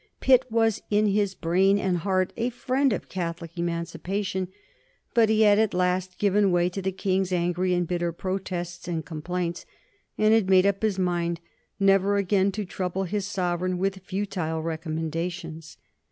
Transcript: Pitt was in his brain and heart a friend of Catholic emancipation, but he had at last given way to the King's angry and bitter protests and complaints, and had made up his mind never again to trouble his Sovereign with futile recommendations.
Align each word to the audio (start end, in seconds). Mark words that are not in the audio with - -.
Pitt 0.19 0.45
was 0.51 0.81
in 0.89 1.05
his 1.05 1.35
brain 1.35 1.77
and 1.77 1.97
heart 1.97 2.33
a 2.35 2.49
friend 2.49 2.91
of 2.91 3.07
Catholic 3.07 3.55
emancipation, 3.55 4.47
but 5.13 5.29
he 5.29 5.41
had 5.43 5.59
at 5.59 5.75
last 5.75 6.17
given 6.17 6.51
way 6.51 6.69
to 6.69 6.81
the 6.81 6.91
King's 6.91 7.31
angry 7.31 7.75
and 7.75 7.87
bitter 7.87 8.11
protests 8.11 8.87
and 8.87 9.05
complaints, 9.05 9.63
and 10.17 10.33
had 10.33 10.49
made 10.49 10.65
up 10.65 10.81
his 10.81 10.97
mind 10.97 11.39
never 11.79 12.17
again 12.17 12.51
to 12.53 12.65
trouble 12.65 13.03
his 13.03 13.27
Sovereign 13.27 13.77
with 13.77 13.97
futile 14.01 14.63
recommendations. 14.63 15.77